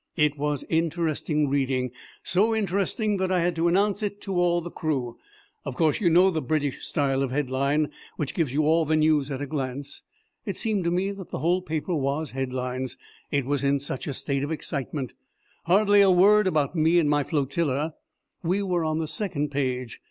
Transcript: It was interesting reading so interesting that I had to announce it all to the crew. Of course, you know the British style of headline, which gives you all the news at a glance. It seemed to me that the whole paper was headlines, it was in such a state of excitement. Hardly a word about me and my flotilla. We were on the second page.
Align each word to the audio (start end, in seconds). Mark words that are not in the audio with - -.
It 0.15 0.35
was 0.35 0.63
interesting 0.67 1.47
reading 1.47 1.91
so 2.23 2.55
interesting 2.55 3.17
that 3.17 3.31
I 3.31 3.41
had 3.41 3.55
to 3.55 3.67
announce 3.67 4.01
it 4.01 4.27
all 4.27 4.59
to 4.59 4.63
the 4.63 4.71
crew. 4.71 5.19
Of 5.63 5.75
course, 5.75 6.01
you 6.01 6.09
know 6.09 6.31
the 6.31 6.41
British 6.41 6.83
style 6.87 7.21
of 7.21 7.29
headline, 7.29 7.91
which 8.17 8.33
gives 8.33 8.51
you 8.51 8.63
all 8.63 8.83
the 8.83 8.95
news 8.95 9.29
at 9.29 9.43
a 9.43 9.45
glance. 9.45 10.01
It 10.43 10.57
seemed 10.57 10.85
to 10.85 10.89
me 10.91 11.11
that 11.11 11.29
the 11.29 11.37
whole 11.37 11.61
paper 11.61 11.93
was 11.93 12.31
headlines, 12.31 12.97
it 13.29 13.45
was 13.45 13.63
in 13.63 13.77
such 13.77 14.07
a 14.07 14.13
state 14.15 14.41
of 14.43 14.51
excitement. 14.51 15.13
Hardly 15.65 16.01
a 16.01 16.09
word 16.09 16.47
about 16.47 16.75
me 16.75 16.97
and 16.97 17.07
my 17.07 17.23
flotilla. 17.23 17.93
We 18.41 18.63
were 18.63 18.83
on 18.83 18.97
the 18.97 19.07
second 19.07 19.49
page. 19.51 19.99